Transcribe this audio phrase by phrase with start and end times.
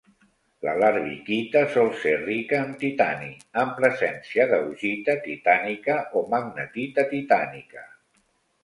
[0.67, 3.29] La larvikita sol ser rica en titani,
[3.65, 7.89] amb presència d'augita titànica o magnetita titànica.